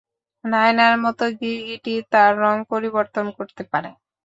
নায়নার 0.43 0.95
মতো 1.03 1.23
গিরগিটি 1.39 1.93
তার 2.11 2.31
রং 2.43 2.55
পরিবর্তন 2.71 3.25
করতে 3.37 3.63
পারে। 3.71 3.89